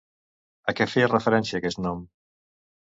[0.71, 2.05] A què feia referència aquest nom?